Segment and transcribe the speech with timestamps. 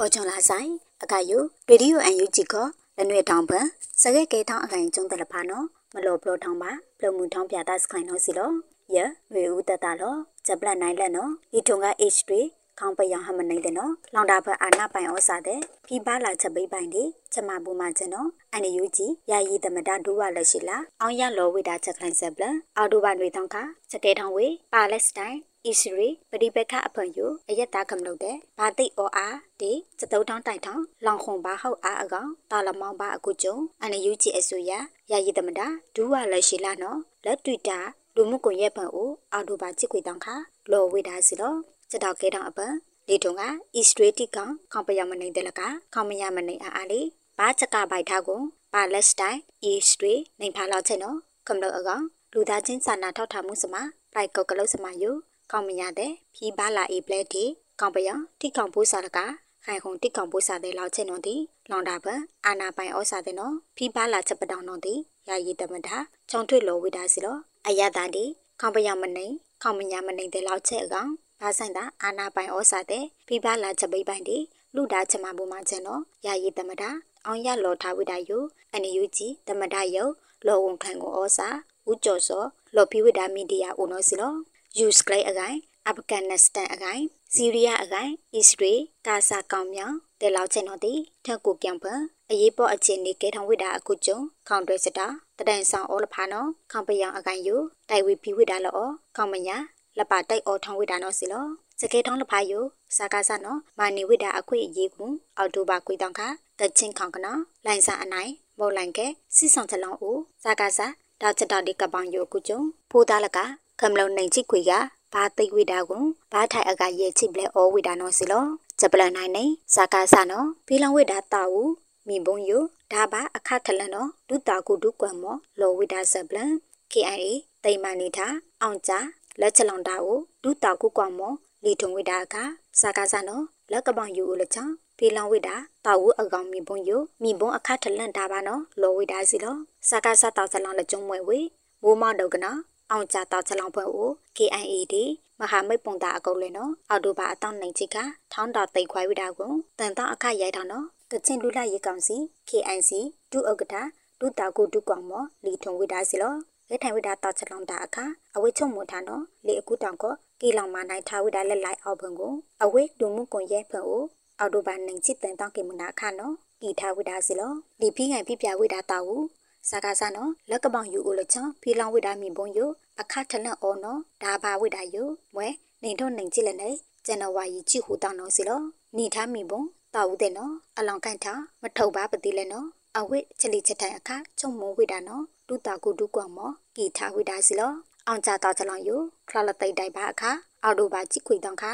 [0.00, 0.70] အော်ချွန်လာဆိုင်
[1.02, 1.38] အကယု
[1.68, 2.54] ရေဒီယိုအန်ယူဂျီက
[2.96, 3.66] လနွေတောင်ပန်
[4.00, 8.50] စကဲကဲထောင်းအခိုင်ကျုံတလဖာနော်မလောပလောထောင်းပါပလုံမှုထောင်းပြတာစခိုင်နော်စီလော
[8.94, 8.96] ယ
[9.32, 10.16] ရွေဦးတတလော
[10.46, 12.30] ဂျပလတ်နိုင်လက်နော်ဒီထုံက H3
[12.78, 22.44] ခေါင်းပယံဟမနိုင်တဲ့နော်လောင်တာဖအာနာပိုင်ဩစာတဲ့ဖိပါလာချက်ပိတ်ပိုင်ဒီချက်မပူမကျနော်အန်ယူဂျီယာယီတမတာဒူဝလက်ရှိလာအောင်ရလောဝိတာချက်ခိုင်ဆက်ပလ
[22.76, 23.56] အော်တိုဘာတွေတောင်းခ
[23.90, 34.72] စတဲထောင်းဝေပါလက်စတိုင်း ဣစရီပရိပခအဖွင့်ယူအယက်သားကမလို့တဲ့ဘာတိအောအားဒီစတုံးထောင်းတိုင်ထောင်းလောင်ခွန်ဘာဟုတ်အားအကောင်တာလမောင်းဘာအခုကျုံအန်ယူဂျီအဆူရ
[35.10, 37.78] ယာယီတမတာဒူဝလက်ရှိလာနော်လက်တွီတာ
[38.14, 40.26] လူမှုကွန်ရက်ဖန်အိုအော်တိုဘာချစ်ခွေတောင်းခ
[40.70, 41.54] လောဝိတာစီလော
[41.90, 42.74] စတောက်ကဲတောင်းအပန်
[43.08, 43.42] လေတုံက
[43.80, 45.60] Israeli ကောင်ခေါပယမနိုင်တယ်လက
[45.94, 47.06] ခေါမယမနိုင်အားအားလေး
[47.38, 48.40] ဘာချက်ကဘိုက်ထားကို
[48.72, 49.40] ပါလက်စတိုင်း
[49.72, 53.74] Israel နိုင်ဖာလောက်ချက်နော်ကမ္လောအကောင်လူသားချင်းစာနာထောက်ထားမှုစမ
[54.14, 55.12] ပိုက်ကုတ်ကလုတ်စမယု
[55.52, 57.44] ကောင်းမရတဲ့ဖြီးပါလာအေပလက်တီ
[57.80, 58.08] ကောင်းပယ
[58.40, 59.18] တိကောင်ပိုးစာလက
[59.64, 61.36] ခိုင်ခုံတိကောင်ပိုးစာတဲ့လောက်ချက်နော်ဒီ
[61.70, 62.06] လောင်တာပ
[62.46, 64.94] အာနာပိုင်ဩစာတဲ့နော်ဖြီးပါလာချက်ပတောင်နော်ဒီ
[65.28, 65.96] ယာယီတမတာ
[66.30, 67.36] ချောင်းထွေလောဝိတာစီလော
[67.66, 68.24] အယတာဒီ
[68.60, 71.10] ခေါပယမနိုင်ခေါမညာမနိုင်တဲ့လောက်ချက်အကောင်
[71.40, 74.38] ဘာဆိုင်တာအာနာပိုင်ဩစာတဲ့ဖိပါလာချက်ပိပိုင်ဒီ
[74.74, 76.90] လူတာချမဘူမချန်တော့ယာယီတမတာ
[77.26, 78.38] အောင်ရလောထားဝိတာယု
[78.72, 80.04] အန်ယူဂျီတမတာယု
[80.46, 81.48] လောဝန်ခံကိုဩစာ
[81.90, 82.44] ဦးကျော်စော
[82.74, 84.34] လော်ဖီဝိတာမီဒီယာဦးနော်စီလော
[84.78, 87.02] ယူစကလေးအကိုင်အာဖဂန်နစ္စတန်အကိုင်
[87.34, 90.92] စီးရီးယားအကိုင်အစ္စရေးကာဆာကောင်မြောင်တဲလောက်ချင်တော့ဒီ
[91.24, 95.06] ထက်ကိုပြောင်းပန်အရေးပေါ်အခြေအနေကဲထောင်ဝိတာအခုကျုံခေါန်တွဲစတာ
[95.38, 97.56] တတိုင်ဆောင်အောလဖာနော်ခေါပယံအကိုင်ယူ
[97.88, 99.56] တိုင်ဝီဖီဝိတာလောခေါမညာ
[99.98, 101.46] လပတိုက်အောထောင်ဝိတာနော်စီလော
[101.80, 102.64] စကေထောင်းလဖာယို
[102.96, 105.06] စာကားစနော်မာနီဝိတာအခွေအရေးကူ
[105.38, 106.20] အော်တိုဘာကွေတောင်ခ
[106.58, 110.86] တချင်းခေါင်ကနော်လိုင်စာအနိုင်မော်လိုင်ကဲစီဆောင်ချလောင်းဦးစာကားစာ
[111.20, 112.60] တောက်ချက်တောက်ဒီကပောင်ယိုကုကျုံ
[112.90, 113.38] ဖိုးသားလက
[113.80, 114.72] ကမလုံနိုင်ချိခွေက
[115.12, 118.46] ဘာသိဝိတာကိုဘာထိုင်အကရဲ့ချိပလဲအောဝိတာနော်စီလော
[118.80, 119.44] ဂျပလန်နိုင်နေ
[119.74, 121.70] စာကားစနော်ဖီလောင်ဝိတာတာဦး
[122.08, 126.52] မိဘုံယိုဒါပါအခထလန်နော်ဒုတာကုဒုကွမ်မောလောဝိတာဆပလန်
[126.92, 127.26] KIA
[127.64, 128.26] တိမ်မနေတာ
[128.62, 128.92] အောင်ကြ
[129.40, 131.32] လက်ချလောင်တာကိုဒုတာကုကွမ်မော
[131.64, 132.34] လီထုံဝိတာက
[132.80, 139.56] စာကားစနော်လက်ကပောင်ယူလချောင်းဖီလောင်ဝိတာတာဝအကောင်မိဘုံယိုမိဘုံအခထလန်တာပါနော်လောဝိတာစီလော
[139.88, 141.38] စာကားစတောက်ချလောင်လက်ကျုံမွဲဝေ
[141.82, 142.58] မိုးမောက်တော့ကနော်
[142.90, 144.94] အောင်ကြတောက်ချလောင်ဖွဲ့ကို KIAD
[145.40, 147.96] မဟာမိတ်ပုံတာအကုတ်လဲနော်အော်တိုဘာအတောင်းနိုင်ချိက
[148.32, 152.16] ထောင်းတော်တိတ်ခွိုင်းဝိတာကိုတန်တောက်အခရိုက်ထောင်းနော်ကချင်လူလာရေကောင်စီ
[152.48, 152.90] KIC
[153.32, 153.76] ဒုဥက္ကဋ္ဌ
[154.20, 156.34] ဒုတာကိုဒုကောင်မောလီထုံဝိတာစီလော
[156.70, 157.96] ရဲထိုင်ဝိတာတောက်ချလောင်တာအခ
[158.34, 160.04] အဝိချုံမွန်ထနော်လေအခုတောင်က
[160.40, 162.32] ကီလောင်မနိုင်ထားဝိတာလက်လိုက်အောက်ဘုံကို
[162.62, 164.02] အဝိဒုံမှုကွန်ရဲဖန်ကို
[164.38, 169.24] အော်တိုဘာနိုင်ချစ်တန်တောက်ကေမနာခနော်ကီထားဝိတာစီလောဒီဖိငိုင်ပြပြဝိတာတောက်ဦး
[169.70, 172.64] စာကားစနော်လက်ကပောင်ယူဦးလချောင်းဖီလောင်ဝိတာမီဘုံယူ
[173.00, 175.02] အခထလန့်အော်နော်ဒါဘာဝိတာယူ
[175.34, 175.48] မွဲ
[175.82, 176.70] နေတော့နိုင်ကြည့်လက်နေ
[177.06, 178.60] ဇန်နဝါရီချီဟူတောင်းနော်စီလော
[178.96, 179.62] နေထားမီဘုံ
[179.94, 182.66] တောက်ဦးတဲ့နော်အလောင်ကန်ထားမထုတ်ပါပတိလဲနော်
[182.96, 187.72] အဝိချလီချက်တိုင်အခချုံမဝိတာနော်ဒုတာကိုဒုကွာမောကီထားဝိတာစီလော
[188.06, 188.96] အောင်ကြတော့ချလောင်ယူ
[189.28, 190.22] ခလလတိတ်တိုင်ပါအခ
[190.62, 191.64] အော်တိုဘာကြည့်ခွေတောင်းခ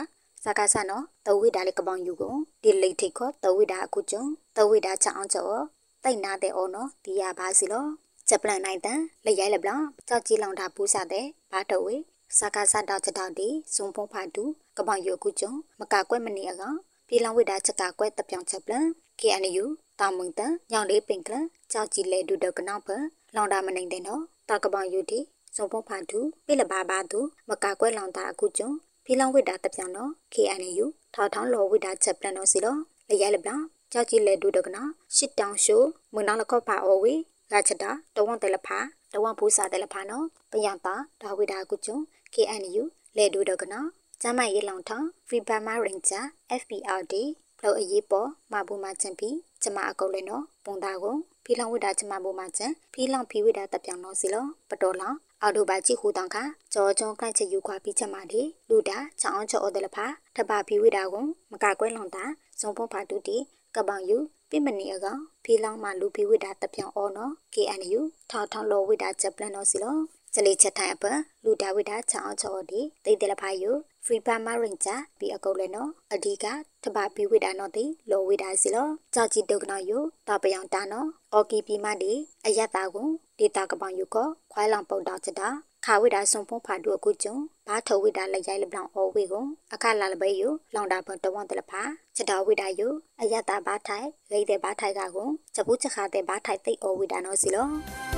[0.44, 4.24] စကားဆနော်တဝိတာလေးကပောင်ယူကိုဒီလိတ်ထိတ်ခေါ်တဝိတာအခုကျုံ
[4.56, 5.62] တဝိတာချအောင်ကျော်
[6.04, 7.86] တိတ်နာတဲ့အော်နော်ဒီရပါစီလော
[8.28, 9.70] ဂျပလန်နိုင်တန်လက်ရိုက်လက်ပလ
[10.08, 11.96] ကြောက်ကြီးလောင်တာပူးစားတဲ့ဘာတော်ဝေ
[12.38, 14.44] စာကာစတောက်ချက်တောက်ဒီဇုံဖုံဖာတူ
[14.76, 16.76] ကပောင်ယိုကုကျုံမကကွဲ့မနေအကောင်
[17.08, 18.86] ပြေလောင်ဝိတာချက်ကကွဲ့တပြောင်ချက်ပလန်
[19.20, 19.64] KNU
[20.00, 21.34] တာမုံတန်ညောင်လေးပင်ကလ
[21.72, 22.88] ကြောက်ကြီးလေဒူတော့ကနောက်ဖ
[23.34, 25.18] လောင်တာမနိုင်တဲ့နော်တာကပောင်ယိုဒီ
[25.56, 28.70] ဇုံဖုံဖာတူပြေလဘာဘာတူမကကွဲ့လောင်တာအခုကျုံ
[29.04, 32.76] ပြေလောင်ဝိတာတပြောင်နော် KNU ထောက်ထောင်းလော်ဝိတာချက်ပလန်နော်စီလော
[33.08, 33.52] လက်ရိုက်လက်ပလ
[33.92, 37.14] ကြောက်ကြီးလေဒူတော့ကနောက်ရှစ်တောင်ရှိုးမွန်နောက်လကော့ဖာအော်ဝေ
[37.52, 38.78] လာချတာတဝွန်တယ်လဖာ
[39.12, 41.96] တဝွန်ဘူးစာတယ်လဖာနော်ပယံတာဒါဝိဒါကုကျုံ
[42.34, 42.82] KNU
[43.16, 43.80] လေဒူဒကနာ
[44.22, 46.24] ကျမရေလောင်ထောင်း Free Burma Ranger
[46.60, 47.14] FPRD
[47.58, 49.28] ဖလို့အရေးပေါ်မဘူမချန်ပီ
[49.62, 56.36] ကျမအကုတ်လဲနော်ပုံသားကိုဖီလောင်ဝိဒါကျမဘူမချန်ဖီလောင်ဖီဝိဒါတပြောင်တော့စီလောပတော်လောင်အော်တိုဘာကြည့်ဟူတောင်ခ
[56.72, 62.24] ကြောကျုံကန့်ချယူခွာပြီးချက်မာဒီလူတာချောင်းချောအော်တယ်လဖာထပ်ပါဖီဝိဒါကိုမကကွဲလောင်တာ
[62.60, 63.36] ဇုံဖုံဖာတူတီ
[63.76, 64.18] ကပောင်ယူ
[64.50, 69.96] ပြမနီအကောင်ဖီလောင်မှလူဖီဝိဒါတပြောင်အော်နော် KNU ထောက်ထောင်းလောဝိဒါချက်ပလန်တော့စီလော
[70.34, 71.04] စလီချက်ထိုင်အပ
[71.44, 73.70] လူဒါဝိဒါချောင်းချောဒီတိတ်တယ်လဖာယူ
[74.04, 76.46] Free Burma Ranger ဘီအကုတ်လဲနော်အဓိက
[76.84, 79.98] တပါဘီဝိဒါနော်တိလောဝိဒါစီလောကြောက်ကြည့်တုတ်ကနော်ယူ
[80.28, 82.12] တပယောင်တာနော်အော်ကီပီမဒီ
[82.46, 83.08] အယက်တာကို
[83.38, 84.16] ဒေတာကပောင်ယူက
[84.52, 85.48] ခွိုင်းလောင်ပုတ်တော့ချက်တာ
[85.86, 87.36] ခါဝိဒါဆုံဖုံးဖာဒုအခုကျုံ
[87.68, 89.44] ဘာထဝိဒါလက်ရိုက်လပလောင်အော်ဝေကို
[89.74, 91.82] အခလာလပဲယူလောင်တာပွန်တဝွန်တလဖာ
[92.16, 92.88] ချက်တော်ဝိဒါယူ
[93.20, 98.11] အယက်တာဘာထိုင်ရိတ်တဲ့ဘာထိုင်ကကိုချက်ဘူးချက်ခါတဲ့ဘာထိုင်သိအော်ဝိဒါနော်စီလော